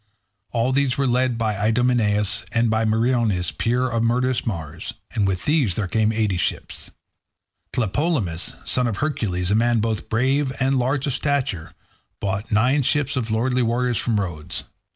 [0.51, 4.95] All these were led by Idomeneus, and by Meriones, peer of murderous Mars.
[5.13, 6.89] And with these there came eighty ships.
[7.71, 11.73] Tlepolemus, son of Hercules, a man both brave and large of stature,
[12.19, 14.63] brought nine ships of lordly warriors from Rhodes.